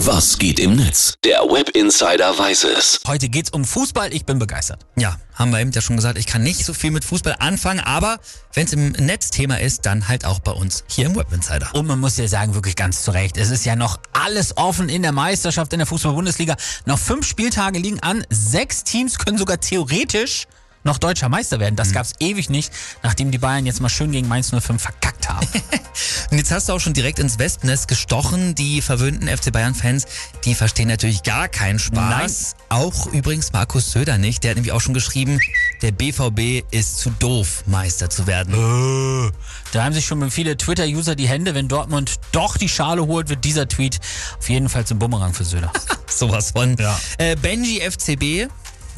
Was 0.00 0.36
geht 0.38 0.60
im 0.60 0.76
Netz? 0.76 1.14
Der 1.24 1.40
Web 1.40 1.70
Insider 1.70 2.38
weiß 2.38 2.64
es. 2.64 3.00
Heute 3.06 3.30
geht's 3.30 3.48
um 3.50 3.64
Fußball. 3.64 4.12
Ich 4.12 4.26
bin 4.26 4.38
begeistert. 4.38 4.84
Ja, 4.94 5.16
haben 5.34 5.52
wir 5.52 5.60
eben 5.60 5.70
ja 5.72 5.80
schon 5.80 5.96
gesagt, 5.96 6.18
ich 6.18 6.26
kann 6.26 6.42
nicht 6.42 6.66
so 6.66 6.74
viel 6.74 6.90
mit 6.90 7.02
Fußball 7.02 7.36
anfangen, 7.38 7.80
aber 7.80 8.18
wenn 8.52 8.66
es 8.66 8.74
im 8.74 8.90
Netzthema 8.90 9.56
ist, 9.56 9.86
dann 9.86 10.06
halt 10.06 10.26
auch 10.26 10.40
bei 10.40 10.52
uns 10.52 10.84
hier 10.86 11.06
im 11.06 11.16
Web 11.16 11.32
Insider. 11.32 11.70
Und 11.72 11.86
man 11.86 11.98
muss 11.98 12.18
ja 12.18 12.28
sagen, 12.28 12.54
wirklich 12.54 12.76
ganz 12.76 13.04
zu 13.04 13.10
Recht. 13.10 13.38
Es 13.38 13.50
ist 13.50 13.64
ja 13.64 13.74
noch 13.74 13.98
alles 14.12 14.58
offen 14.58 14.90
in 14.90 15.00
der 15.00 15.12
Meisterschaft 15.12 15.72
in 15.72 15.78
der 15.78 15.86
Fußball-Bundesliga. 15.86 16.56
Noch 16.84 16.98
fünf 16.98 17.26
Spieltage 17.26 17.78
liegen 17.78 18.00
an. 18.00 18.22
Sechs 18.28 18.84
Teams 18.84 19.18
können 19.18 19.38
sogar 19.38 19.60
theoretisch 19.60 20.46
noch 20.84 20.98
deutscher 20.98 21.30
Meister 21.30 21.58
werden. 21.58 21.74
Das 21.74 21.92
gab's 21.92 22.12
ewig 22.20 22.50
nicht, 22.50 22.70
nachdem 23.02 23.30
die 23.30 23.38
Bayern 23.38 23.64
jetzt 23.64 23.80
mal 23.80 23.88
schön 23.88 24.12
gegen 24.12 24.28
Mainz 24.28 24.50
05 24.50 24.80
verkackt 24.80 25.15
haben. 25.36 25.46
Und 26.30 26.38
jetzt 26.38 26.50
hast 26.50 26.68
du 26.68 26.72
auch 26.72 26.80
schon 26.80 26.92
direkt 26.92 27.18
ins 27.18 27.38
Wespennest 27.38 27.88
gestochen. 27.88 28.54
Die 28.54 28.82
verwöhnten 28.82 29.28
FC 29.28 29.52
Bayern-Fans, 29.52 30.06
die 30.44 30.54
verstehen 30.54 30.88
natürlich 30.88 31.22
gar 31.22 31.48
keinen 31.48 31.78
Spaß. 31.78 32.56
Auch 32.68 33.06
übrigens 33.06 33.52
Markus 33.52 33.92
Söder 33.92 34.18
nicht. 34.18 34.42
Der 34.42 34.50
hat 34.50 34.56
nämlich 34.56 34.72
auch 34.72 34.80
schon 34.80 34.94
geschrieben, 34.94 35.40
der 35.82 35.92
BVB 35.92 36.64
ist 36.72 36.98
zu 36.98 37.10
doof, 37.10 37.62
Meister 37.66 38.10
zu 38.10 38.26
werden. 38.26 39.32
Da 39.72 39.84
haben 39.84 39.92
sich 39.92 40.04
schon 40.04 40.30
viele 40.30 40.56
Twitter-User 40.56 41.14
die 41.14 41.28
Hände. 41.28 41.54
Wenn 41.54 41.68
Dortmund 41.68 42.16
doch 42.32 42.56
die 42.56 42.68
Schale 42.68 43.06
holt, 43.06 43.28
wird 43.28 43.44
dieser 43.44 43.68
Tweet 43.68 44.00
auf 44.38 44.48
jeden 44.48 44.68
Fall 44.68 44.84
zum 44.84 44.98
Bumerang 44.98 45.32
für 45.32 45.44
Söder. 45.44 45.72
Sowas 46.06 46.52
von. 46.52 46.76
Ja. 46.76 46.98
Äh, 47.18 47.36
Benji 47.36 47.80
FCB. 47.80 48.50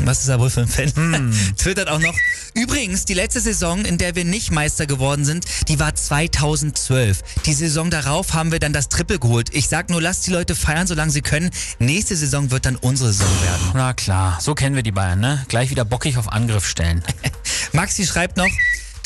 Was 0.04 0.20
ist 0.20 0.28
er 0.28 0.40
wohl 0.40 0.50
für 0.50 0.62
ein 0.62 0.68
Fan? 0.68 1.32
Twittert 1.56 1.88
auch 1.88 1.98
noch. 1.98 2.14
Übrigens, 2.54 3.04
die 3.04 3.14
letzte 3.14 3.40
Saison, 3.40 3.84
in 3.84 3.98
der 3.98 4.14
wir 4.14 4.24
nicht 4.24 4.50
Meister 4.50 4.86
geworden 4.86 5.24
sind, 5.24 5.44
die 5.68 5.78
war 5.78 5.94
2012. 5.94 7.22
Die 7.46 7.52
Saison 7.52 7.90
darauf 7.90 8.34
haben 8.34 8.52
wir 8.52 8.58
dann 8.58 8.72
das 8.72 8.88
Triple 8.88 9.18
geholt. 9.18 9.50
Ich 9.52 9.68
sag 9.68 9.90
nur, 9.90 10.00
lasst 10.00 10.26
die 10.26 10.30
Leute 10.30 10.54
feiern, 10.54 10.86
solange 10.86 11.10
sie 11.10 11.22
können. 11.22 11.50
Nächste 11.78 12.16
Saison 12.16 12.50
wird 12.50 12.66
dann 12.66 12.76
unsere 12.76 13.12
Saison 13.12 13.42
werden. 13.42 13.62
Na 13.74 13.92
klar, 13.92 14.38
so 14.40 14.54
kennen 14.54 14.76
wir 14.76 14.82
die 14.82 14.92
Bayern, 14.92 15.20
ne? 15.20 15.44
Gleich 15.48 15.70
wieder 15.70 15.84
bockig 15.84 16.16
auf 16.16 16.32
Angriff 16.32 16.66
stellen. 16.66 17.02
Maxi 17.72 18.06
schreibt 18.06 18.36
noch, 18.36 18.50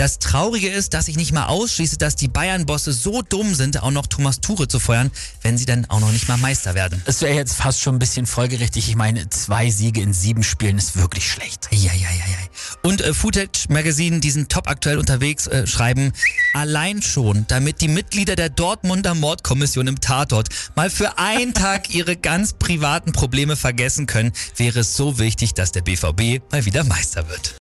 das 0.02 0.18
Traurige 0.18 0.68
ist, 0.68 0.94
dass 0.94 1.06
ich 1.06 1.14
nicht 1.16 1.30
mal 1.30 1.46
ausschließe, 1.46 1.96
dass 1.96 2.16
die 2.16 2.26
Bayern-Bosse 2.26 2.92
so 2.92 3.22
dumm 3.22 3.54
sind, 3.54 3.80
auch 3.80 3.92
noch 3.92 4.08
Thomas 4.08 4.40
Ture 4.40 4.66
zu 4.66 4.80
feuern, 4.80 5.12
wenn 5.42 5.56
sie 5.56 5.64
dann 5.64 5.84
auch 5.90 6.00
noch 6.00 6.10
nicht 6.10 6.26
mal 6.26 6.38
Meister 6.38 6.74
werden. 6.74 7.00
Es 7.04 7.20
wäre 7.20 7.34
jetzt 7.34 7.54
fast 7.54 7.80
schon 7.80 7.94
ein 7.94 7.98
bisschen 8.00 8.26
folgerichtig. 8.26 8.88
Ich 8.88 8.96
meine, 8.96 9.30
zwei 9.30 9.70
Siege 9.70 10.00
in 10.00 10.12
sieben 10.12 10.42
Spielen 10.42 10.76
ist 10.76 10.96
wirklich 10.96 11.30
schlecht. 11.30 11.68
Ja, 11.70 11.92
ja, 11.92 12.10
ja, 12.10 12.26
ja. 12.26 12.36
Und 12.82 13.00
äh, 13.00 13.14
Footage 13.14 13.66
Magazine, 13.68 14.18
die 14.18 14.32
sind 14.32 14.50
top 14.50 14.66
aktuell 14.66 14.98
unterwegs, 14.98 15.46
äh, 15.46 15.68
schreiben, 15.68 16.12
allein 16.52 17.00
schon, 17.00 17.44
damit 17.46 17.80
die 17.80 17.86
Mitglieder 17.86 18.34
der 18.34 18.48
Dortmunder 18.48 19.14
Mordkommission 19.14 19.86
im 19.86 20.00
Tatort 20.00 20.48
mal 20.74 20.90
für 20.90 21.16
einen 21.18 21.54
Tag 21.54 21.94
ihre 21.94 22.16
ganz 22.16 22.54
privaten 22.54 23.12
Probleme 23.12 23.54
vergessen 23.54 24.06
können, 24.06 24.32
wäre 24.56 24.80
es 24.80 24.96
so 24.96 25.20
wichtig, 25.20 25.54
dass 25.54 25.70
der 25.70 25.82
BVB 25.82 26.42
mal 26.50 26.64
wieder 26.64 26.82
Meister 26.82 27.28
wird. 27.28 27.54